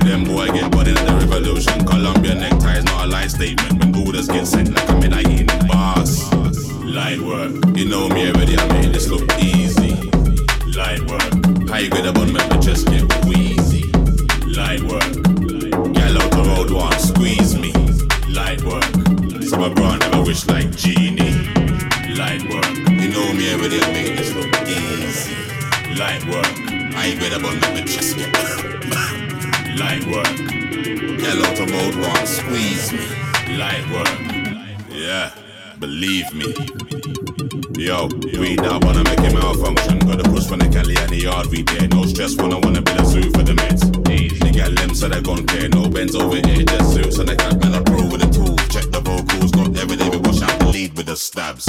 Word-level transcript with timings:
Them 0.00 0.24
boy 0.24 0.46
get 0.48 0.70
bodied 0.70 0.98
at 0.98 1.06
the 1.06 1.14
revolution. 1.14 1.84
Columbia 1.84 2.34
necktie 2.34 2.78
is 2.78 2.84
not 2.84 3.04
a 3.04 3.08
lie 3.08 3.26
statement. 3.26 3.80
When 3.80 4.06
orders 4.06 4.28
get 4.28 4.46
sent 4.46 4.74
like 4.74 4.88
I'm 4.90 5.02
in 5.02 5.12
a 5.12 5.20
eating 5.20 5.68
boss. 5.68 6.32
Light 6.84 7.20
work. 7.20 7.52
You 7.76 7.88
know 7.88 8.08
me 8.08 8.30
already, 8.30 8.56
I 8.58 8.66
made 8.72 8.94
this 8.94 9.08
look 9.08 9.28
easy. 9.38 9.94
Light 10.76 11.02
work. 11.10 11.68
High 11.68 11.88
grade 11.88 12.06
on 12.06 12.32
make 12.32 12.48
my 12.48 12.58
chest 12.58 12.86
get 12.86 13.04
wheezy. 13.26 13.90
Light 14.46 14.82
work. 14.82 15.12
Gal 15.92 16.16
out 16.22 16.30
the 16.32 16.44
road 16.46 16.70
one 16.70 16.98
squeeze 16.98 17.54
me. 17.56 17.72
Light 18.32 18.62
work. 18.62 18.84
So 19.44 19.58
my 19.58 19.68
bro 19.68 19.96
never 19.96 20.22
wish 20.22 20.46
like 20.46 20.74
genie. 20.76 21.34
Light 22.16 22.42
work. 22.52 22.68
You 22.88 23.08
know 23.10 23.32
me 23.32 23.52
already, 23.54 23.80
I 23.82 23.92
made 23.92 24.18
this 24.18 24.32
look 24.34 24.52
easy. 24.66 25.34
Light 25.98 26.24
work. 26.26 26.46
High 26.94 27.14
grade 27.16 27.32
up 27.32 27.44
on 27.44 27.60
make 27.60 27.74
my 27.74 27.82
chest 27.82 28.16
get 28.16 28.34
Light 29.78 30.04
work. 30.06 30.26
Gal 31.18 31.44
out 31.46 31.58
road 31.60 31.94
one 31.94 32.26
squeeze 32.26 32.92
me. 32.92 33.06
Light 33.56 33.86
work. 33.92 34.08
Yeah, 34.90 35.30
believe 35.78 36.34
me. 36.34 36.52
Yo, 37.78 38.08
we 38.40 38.56
now 38.56 38.80
wanna 38.82 39.04
make 39.04 39.20
it 39.20 39.32
malfunction. 39.32 40.00
Got 40.00 40.18
the 40.18 40.28
push 40.32 40.46
from 40.46 40.58
the 40.58 40.68
Cali 40.68 40.96
and 40.96 41.10
the 41.10 41.20
yard 41.22 41.46
we 41.46 41.62
there. 41.62 41.86
No 41.88 42.04
stress 42.06 42.34
when 42.36 42.52
I 42.52 42.58
wanna 42.58 42.82
build 42.82 43.00
a 43.00 43.04
zoo 43.04 43.30
for 43.30 43.44
the 43.44 43.52
meds. 43.52 43.84
They 44.40 44.50
got 44.50 44.72
limbs 44.72 44.98
so 44.98 45.08
they 45.08 45.20
gon' 45.20 45.46
care. 45.46 45.68
No 45.68 45.88
bends 45.88 46.16
over 46.16 46.36
here, 46.36 46.64
just 46.64 46.94
suits. 46.94 47.18
And 47.18 47.28
they 47.28 47.36
cat 47.36 47.62
man 47.62 47.74
a 47.74 47.82
pro 47.82 48.02
with 48.10 48.20
the 48.20 48.30
tools. 48.34 48.58
Check 48.68 48.90
the 48.90 49.00
vocals, 49.00 49.52
got 49.52 49.76
every 49.78 49.96
day 49.96 50.08
we 50.08 50.16
wash 50.16 50.42
out 50.42 50.58
the 50.58 50.66
lead 50.66 50.96
with 50.96 51.06
the 51.06 51.16
stabs. 51.16 51.68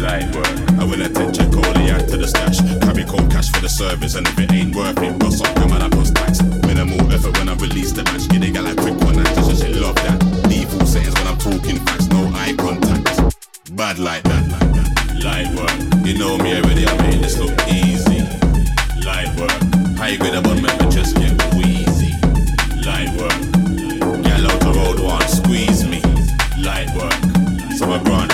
Light 0.00 0.34
work. 0.34 0.46
I 0.78 0.84
will 0.84 1.02
attend 1.02 1.34
check 1.34 1.52
all 1.54 1.72
the 1.74 1.90
act 1.92 2.08
to 2.10 2.16
the 2.16 2.26
stash. 2.26 2.60
Carry 2.80 3.04
cold 3.04 3.30
cash 3.30 3.50
for 3.52 3.60
the 3.60 3.68
service, 3.68 4.14
and 4.14 4.26
if 4.26 4.38
it 4.38 4.52
ain't 4.52 4.74
worth 4.74 4.98
it, 5.02 5.18
bust 5.18 5.44
up, 5.44 5.54
come 5.56 5.72
on, 5.72 5.82
I 5.82 5.88
post 5.88 6.14
tax. 6.16 6.42
Minimal 6.66 7.00
effort 7.12 7.36
when 7.38 7.48
I 7.48 7.54
release 7.54 7.92
the 7.92 8.02
match. 8.04 8.28
Get 8.28 8.42
it, 8.42 8.52
gal, 8.52 8.66
a 8.66 8.74
quick 8.74 8.98
one, 9.04 9.18
and 9.18 9.26
just 9.34 9.62
she 9.62 9.72
love 9.74 9.96
that. 9.96 10.18
Default 10.48 10.88
settings 10.88 11.14
when 11.14 11.26
I'm 11.26 11.38
talking 11.38 11.78
facts, 11.86 12.08
no 12.08 12.30
eye 12.34 12.54
contact. 12.56 13.36
Bad 13.76 13.98
like 13.98 14.24
that. 14.24 14.44
Light 15.22 15.54
work. 15.54 15.70
You 16.04 16.18
know 16.18 16.36
me 16.36 16.56
already, 16.56 16.86
I 16.86 16.96
made 17.06 17.22
this 17.22 17.38
look 17.38 17.54
easy. 17.68 18.26
Light 19.06 19.30
work. 19.38 19.54
High 19.96 20.16
grade 20.16 20.34
make 20.42 20.78
my 20.80 20.90
chest 20.90 21.14
get 21.16 21.30
wheezy. 21.54 22.10
Light 22.82 23.10
work. 23.14 23.38
Gal 24.24 24.50
out 24.50 24.60
the 24.60 24.72
road 24.74 24.98
one 24.98 25.22
squeeze 25.28 25.86
me. 25.86 26.02
Light 26.58 26.90
work. 26.98 27.14
So 27.78 27.86
my 27.86 27.98
bro 28.02 28.31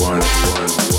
Wote 0.00 0.26
busa 0.56 0.89